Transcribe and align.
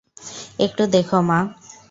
একটু 0.59 0.83
দেখো, 0.87 1.17
মা। 1.21 1.39